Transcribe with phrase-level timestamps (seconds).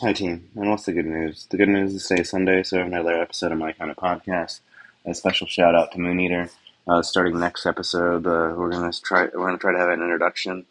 [0.00, 0.48] Hi, team.
[0.54, 1.48] And what's the good news?
[1.50, 4.60] The good news is today's Sunday, so another episode of my kind of podcast.
[5.04, 6.50] A special shout out to Moon Eater.
[6.86, 9.24] Uh, starting next episode, uh, we're gonna try.
[9.24, 10.66] We're gonna try to have an introduction,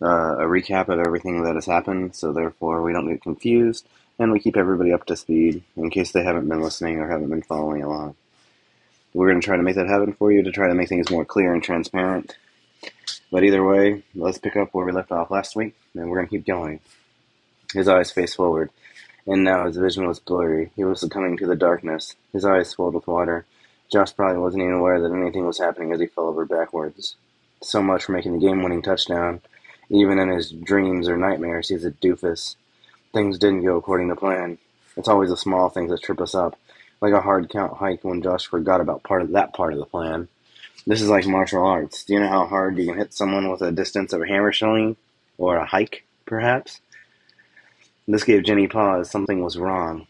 [0.00, 3.86] uh, a recap of everything that has happened, so therefore we don't get confused
[4.18, 7.28] and we keep everybody up to speed in case they haven't been listening or haven't
[7.28, 8.14] been following along.
[9.12, 11.26] We're gonna try to make that happen for you to try to make things more
[11.26, 12.38] clear and transparent.
[13.30, 16.28] But either way, let's pick up where we left off last week, and we're gonna
[16.28, 16.80] keep going.
[17.72, 18.70] His eyes faced forward,
[19.26, 20.70] and now his vision was blurry.
[20.76, 22.16] He was succumbing to the darkness.
[22.32, 23.44] His eyes swelled with water.
[23.90, 27.16] Josh probably wasn't even aware that anything was happening as he fell over backwards.
[27.62, 29.40] So much for making the game-winning touchdown.
[29.90, 32.56] Even in his dreams or nightmares, he's a doofus.
[33.12, 34.58] Things didn't go according to plan.
[34.96, 36.58] It's always the small things that trip us up,
[37.00, 39.86] like a hard count hike when Josh forgot about part of that part of the
[39.86, 40.28] plan.
[40.86, 42.04] This is like martial arts.
[42.04, 44.52] Do you know how hard you can hit someone with a distance of a hammer
[44.52, 44.96] swing?
[45.38, 46.80] Or a hike, perhaps?
[48.08, 49.10] This gave Jenny pause.
[49.10, 50.06] Something was wrong.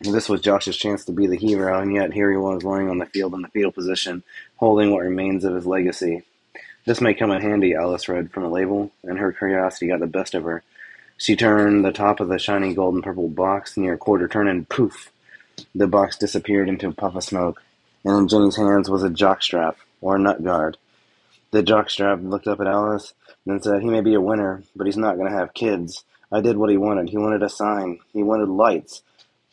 [0.00, 2.98] This was Josh's chance to be the hero, and yet here he was lying on
[2.98, 4.22] the field in the fetal position,
[4.56, 6.22] holding what remains of his legacy.
[6.86, 10.06] This may come in handy, Alice read from the label, and her curiosity got the
[10.06, 10.62] best of her.
[11.16, 14.46] She turned the top of the shiny gold and purple box near a quarter turn,
[14.46, 15.10] and poof!
[15.74, 17.60] The box disappeared into a puff of smoke,
[18.04, 20.76] and in Jenny's hands was a jockstrap, or a nut guard.
[21.50, 24.96] The jockstrap looked up at Alice, and said, He may be a winner, but he's
[24.96, 26.04] not going to have kids.
[26.32, 27.08] I did what he wanted.
[27.10, 28.00] He wanted a sign.
[28.12, 29.02] He wanted lights.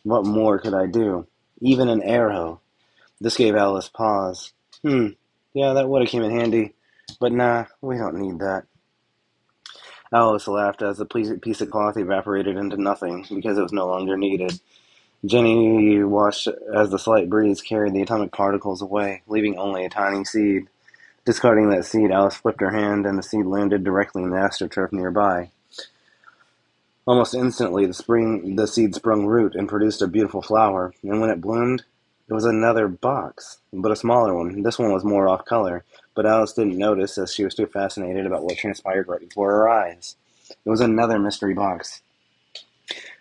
[0.04, 1.26] What more could I do?
[1.60, 2.60] Even an arrow.
[3.20, 4.52] This gave Alice pause.
[4.82, 5.08] Hmm,
[5.54, 6.74] yeah, that would have came in handy.
[7.20, 8.64] But nah, we don't need that.
[10.12, 14.16] Alice laughed as the piece of cloth evaporated into nothing because it was no longer
[14.16, 14.60] needed.
[15.24, 20.24] Jenny watched as the slight breeze carried the atomic particles away, leaving only a tiny
[20.24, 20.68] seed.
[21.24, 24.92] Discarding that seed, Alice flipped her hand, and the seed landed directly in the astroturf
[24.92, 25.50] nearby.
[27.06, 31.30] Almost instantly, the spring the seed sprung root and produced a beautiful flower, and when
[31.30, 31.84] it bloomed,
[32.28, 34.62] it was another box, but a smaller one.
[34.64, 35.84] This one was more off color,
[36.16, 39.68] but Alice didn't notice as she was too fascinated about what transpired right before her
[39.68, 40.16] eyes.
[40.50, 42.02] It was another mystery box.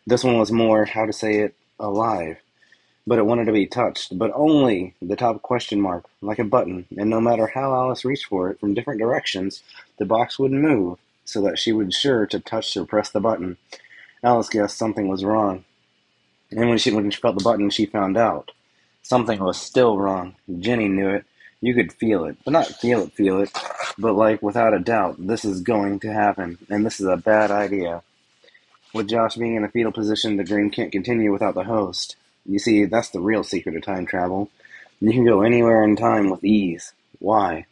[0.07, 2.37] This one was more, how to say it, alive.
[3.05, 6.87] But it wanted to be touched, but only the top question mark, like a button,
[6.97, 9.61] and no matter how Alice reached for it from different directions,
[9.99, 13.57] the box wouldn't move, so that she would sure to touch or press the button.
[14.23, 15.65] Alice guessed something was wrong.
[16.51, 18.51] And when she when she felt the button, she found out.
[19.01, 20.35] Something was still wrong.
[20.59, 21.25] Jenny knew it.
[21.61, 22.37] You could feel it.
[22.43, 23.51] But not feel it, feel it.
[23.97, 26.57] But like without a doubt, this is going to happen.
[26.69, 28.03] And this is a bad idea.
[28.93, 32.15] With Josh being in a fetal position, the dream can't continue without the host.
[32.45, 34.49] You see, that's the real secret of time travel.
[35.01, 36.93] You can go anywhere in time with ease.
[37.19, 37.65] Why?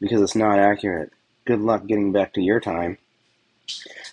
[0.00, 1.12] Because it's not accurate.
[1.46, 2.98] Good luck getting back to your time.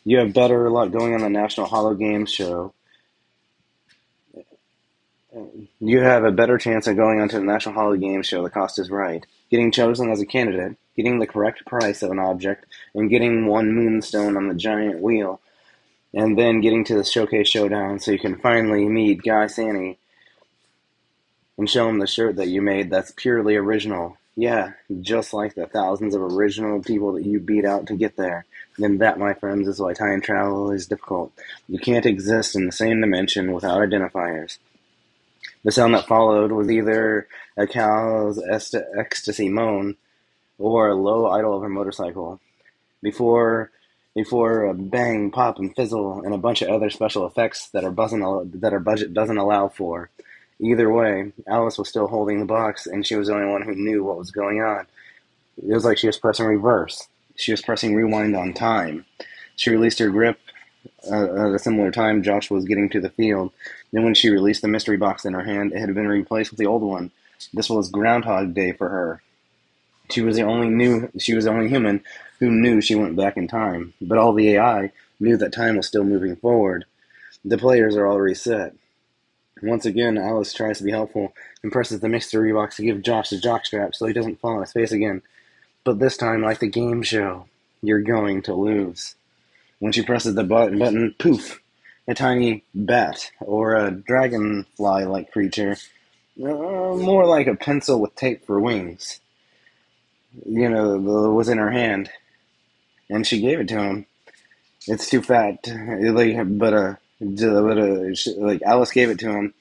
[0.03, 2.73] You have better luck going on the National Holo Games show.
[5.79, 8.43] You have a better chance of going onto the National Holo Games show.
[8.43, 9.25] The cost is right.
[9.49, 13.71] Getting chosen as a candidate, getting the correct price of an object, and getting one
[13.71, 15.39] moonstone on the giant wheel,
[16.13, 19.97] and then getting to the showcase showdown so you can finally meet Guy Sani
[21.57, 24.17] and show him the shirt that you made that's purely original.
[24.35, 28.45] Yeah, just like the thousands of original people that you beat out to get there.
[28.77, 31.33] Then that, my friends, is why time travel is difficult.
[31.67, 34.57] You can't exist in the same dimension without identifiers.
[35.63, 37.27] The sound that followed was either
[37.57, 39.97] a cow's est- ecstasy moan
[40.57, 42.39] or a low idle of a motorcycle.
[43.01, 43.71] Before
[44.13, 47.91] before a bang, pop, and fizzle, and a bunch of other special effects that our,
[47.91, 48.19] buzzing,
[48.55, 50.09] that our budget doesn't allow for.
[50.61, 53.73] Either way, Alice was still holding the box, and she was the only one who
[53.73, 54.85] knew what was going on.
[55.57, 57.07] It was like she was pressing reverse.
[57.35, 59.05] She was pressing rewind on time.
[59.55, 60.39] She released her grip
[61.11, 63.51] uh, at a similar time Josh was getting to the field.
[63.91, 66.59] Then, when she released the mystery box in her hand, it had been replaced with
[66.59, 67.11] the old one.
[67.53, 69.21] This was Groundhog Day for her.
[70.11, 71.09] She was the only new.
[71.17, 72.03] She was the only human
[72.39, 73.93] who knew she went back in time.
[74.01, 76.85] But all the AI knew that time was still moving forward.
[77.43, 78.75] The players are already set.
[79.61, 83.29] Once again, Alice tries to be helpful and presses the mystery box to give Josh
[83.29, 85.21] the jockstrap so he doesn't fall on his face again.
[85.83, 87.45] But this time, like the game show,
[87.81, 89.15] you're going to lose.
[89.79, 91.59] When she presses the button, button poof,
[92.07, 95.77] a tiny bat or a dragonfly like creature,
[96.39, 99.19] uh, more like a pencil with tape for wings,
[100.45, 102.09] you know, was in her hand.
[103.09, 104.05] And she gave it to him.
[104.87, 109.53] It's too fat, but but uh, like Alice gave it to him,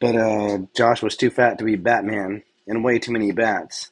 [0.00, 3.90] but uh, Josh was too fat to be Batman and way too many bats.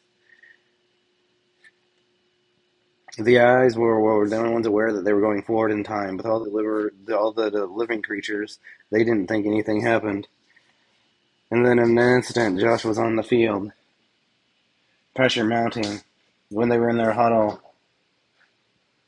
[3.19, 6.17] The eyes were, were the only ones aware that they were going forward in time.
[6.17, 8.59] With all the liver, all the, the living creatures,
[8.91, 10.29] they didn't think anything happened.
[11.51, 13.73] And then in an instant, Josh was on the field.
[15.15, 16.01] Pressure mounting.
[16.49, 17.61] When they were in their huddle,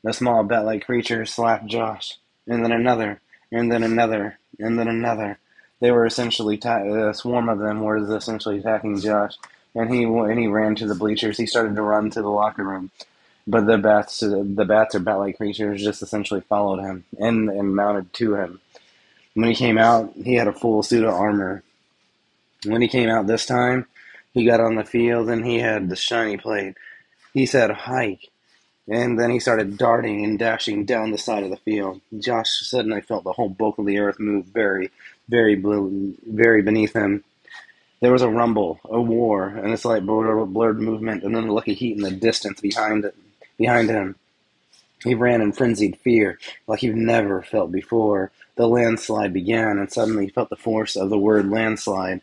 [0.03, 5.37] the small bat-like creature slapped Josh, and then another, and then another, and then another.
[5.79, 9.35] They were essentially ta- a swarm of them were essentially attacking Josh,
[9.75, 11.37] and he and he ran to the bleachers.
[11.37, 12.91] He started to run to the locker room,
[13.47, 18.13] but the bats, the bats or bat-like creatures, just essentially followed him and and mounted
[18.13, 18.61] to him.
[19.33, 21.63] When he came out, he had a full suit of armor.
[22.65, 23.85] When he came out this time,
[24.33, 26.75] he got on the field and he had the shiny plate.
[27.33, 28.29] He said hike,
[28.87, 32.01] and then he started darting and dashing down the side of the field.
[32.19, 34.91] Josh suddenly felt the whole bulk of the earth move very,
[35.27, 37.23] very, blue, very beneath him.
[38.01, 41.53] There was a rumble, a war, and a slight blurred, blurred movement, and then a
[41.53, 43.15] lucky heat in the distance behind it,
[43.57, 44.15] behind him.
[45.03, 46.37] He ran in frenzied fear,
[46.67, 48.31] like he'd never felt before.
[48.55, 52.21] The landslide began, and suddenly he felt the force of the word landslide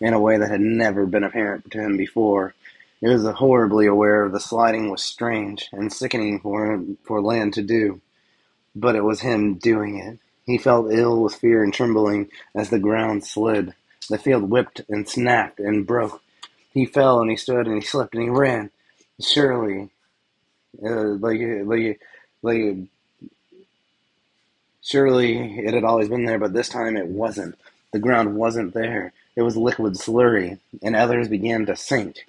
[0.00, 2.54] in a way that had never been apparent to him before.
[3.02, 7.62] He was horribly aware of the sliding was strange and sickening for for land to
[7.62, 8.00] do,
[8.76, 10.20] but it was him doing it.
[10.46, 13.74] He felt ill with fear and trembling as the ground slid.
[14.08, 16.22] The field whipped and snapped and broke.
[16.72, 18.70] He fell and he stood and he slipped and he ran.
[19.20, 19.90] Surely,
[20.80, 22.00] uh, like like
[22.42, 22.76] like
[24.80, 27.56] surely it had always been there, but this time it wasn't.
[27.92, 29.12] The ground wasn't there.
[29.34, 32.26] It was liquid slurry, and others began to sink.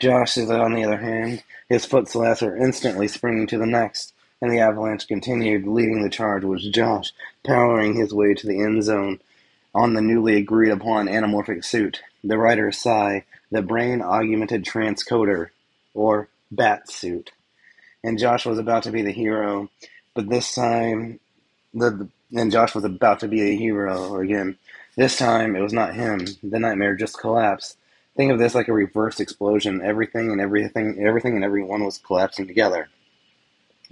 [0.00, 4.52] Josh, on the other hand, his foot slats were instantly springing to the next, and
[4.52, 5.66] the avalanche continued.
[5.66, 7.12] Leading the charge was Josh,
[7.44, 9.20] powering his way to the end zone
[9.74, 15.48] on the newly agreed upon anamorphic suit, the writer's psi, the brain augmented transcoder,
[15.94, 17.32] or bat suit.
[18.04, 19.68] And Josh was about to be the hero,
[20.14, 21.20] but this time,
[21.74, 24.58] the and Josh was about to be a hero again.
[24.96, 26.26] This time, it was not him.
[26.42, 27.76] The nightmare just collapsed.
[28.18, 29.80] Think of this like a reverse explosion.
[29.80, 32.88] Everything and everything, everything and everyone was collapsing together.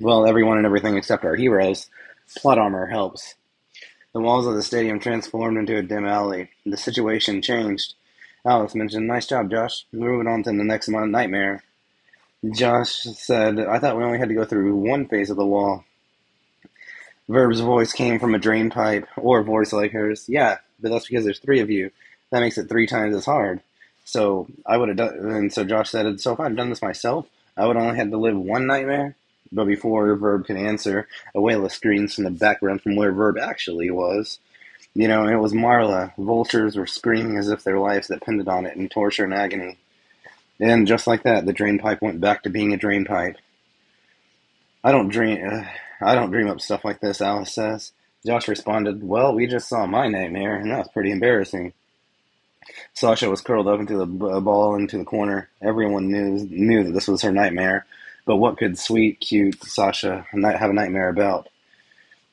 [0.01, 1.89] Well, everyone and everything except our heroes.
[2.37, 3.37] Plot armor helps.
[4.13, 6.51] The walls of the stadium transformed into a dim alley.
[6.65, 7.95] The situation changed.
[8.45, 9.87] Alice mentioned, Nice job, Josh.
[9.93, 11.63] Moving on to the next nightmare.
[12.53, 15.85] Josh said, I thought we only had to go through one phase of the wall.
[17.29, 20.29] Verb's voice came from a drain pipe, or a voice like hers.
[20.29, 21.93] Yeah, but that's because there's three of you.
[22.33, 23.63] That makes it three times as hard.
[24.07, 27.27] So I would have done, and so Josh said, so if I'd done this myself,
[27.57, 29.17] I would only had to live one nightmare.
[29.51, 33.37] But before Verb could answer, a whale of screams from the background from where Verb
[33.37, 34.39] actually was.
[34.95, 36.15] You know, it was Marla.
[36.17, 39.77] Vultures were screaming as if their lives depended on it in torture and agony.
[40.61, 43.37] And just like that, the drain pipe went back to being a drain pipe.
[44.85, 45.45] I don't dream.
[45.45, 45.65] Uh,
[46.01, 47.21] I don't dream up stuff like this.
[47.21, 47.93] Alice says.
[48.25, 51.73] Josh responded, "Well, we just saw my nightmare, and that was pretty embarrassing."
[52.95, 55.49] Sasha was curled up into the uh, ball into the corner.
[55.63, 57.87] Everyone knew knew that this was her nightmare,
[58.25, 61.49] but what could sweet, cute Sasha have a nightmare about?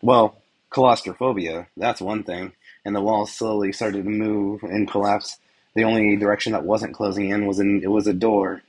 [0.01, 0.38] Well,
[0.69, 1.68] claustrophobia.
[1.77, 2.51] That's one thing.
[2.83, 5.38] And the walls slowly started to move and collapse.
[5.75, 8.62] The only direction that wasn't closing in was in it was a door.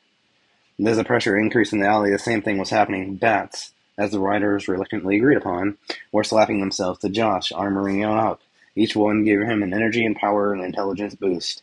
[0.84, 3.16] As the pressure increased in the alley, the same thing was happening.
[3.16, 5.78] Bats, as the writers reluctantly agreed upon,
[6.12, 8.40] were slapping themselves to Josh, armoring him up.
[8.76, 11.62] Each one gave him an energy and power and intelligence boost.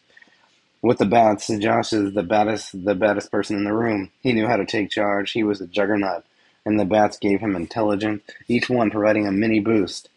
[0.82, 4.12] With the bats, Josh is the baddest, the baddest person in the room.
[4.22, 5.32] He knew how to take charge.
[5.32, 6.26] He was a juggernaut,
[6.66, 10.10] and the bats gave him intelligence, each one providing a mini boost.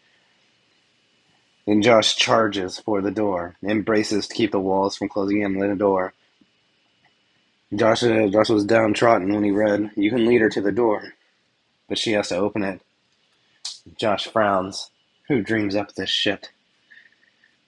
[1.67, 5.69] And Josh charges for the door, embraces to keep the walls from closing in on
[5.69, 6.13] the door.
[7.75, 11.13] Josh, uh, Josh was downtrodden when he read, "You can lead her to the door,
[11.89, 12.81] but she has to open it."
[13.99, 14.89] Josh frowns.
[15.27, 16.51] Who dreams up this shit?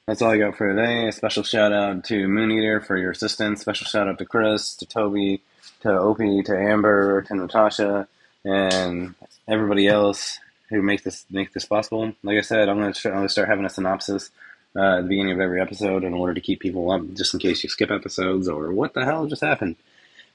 [0.07, 1.09] That's all I got for today.
[1.09, 3.59] A special shout out to Moon Eater for your assistance.
[3.59, 5.41] Special shout out to Chris, to Toby,
[5.81, 8.07] to Opie, to Amber, to Natasha,
[8.45, 9.15] and
[9.49, 12.13] everybody else who make this make this possible.
[12.23, 14.31] Like I said, I'm gonna, I'm gonna start having a synopsis
[14.77, 17.41] uh, at the beginning of every episode in order to keep people up, just in
[17.41, 19.75] case you skip episodes or what the hell just happened.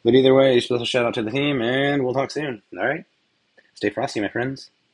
[0.04, 2.60] But either way, special shout out to the team, and we'll talk soon.
[2.76, 3.06] All right,
[3.72, 4.68] stay frosty, my friends.